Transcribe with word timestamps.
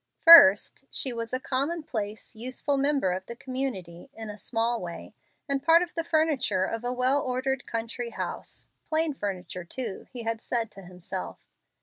First, 0.17 0.85
she 0.89 1.13
was 1.13 1.31
a 1.31 1.39
commonplace, 1.39 2.35
useful 2.35 2.75
member 2.75 3.11
of 3.11 3.27
the 3.27 3.35
community, 3.35 4.09
in 4.15 4.31
a 4.31 4.37
small 4.39 4.81
way, 4.81 5.13
and 5.47 5.61
part 5.61 5.83
of 5.83 5.93
the 5.93 6.03
furniture 6.03 6.65
of 6.65 6.83
a 6.83 6.91
well 6.91 7.21
ordered 7.21 7.67
country 7.67 8.09
house 8.09 8.69
plain 8.89 9.13
furniture 9.13 9.63
too, 9.63 10.07
he 10.11 10.23
had 10.23 10.41
said 10.41 10.71
to 10.71 10.81
himself. 10.81 11.45